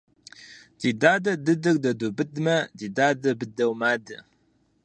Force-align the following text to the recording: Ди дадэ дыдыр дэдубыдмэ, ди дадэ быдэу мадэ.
Ди 0.79 0.89
дадэ 1.01 1.33
дыдыр 1.45 1.77
дэдубыдмэ, 1.83 2.55
ди 2.77 2.87
дадэ 2.97 3.29
быдэу 3.39 3.73
мадэ. 3.81 4.17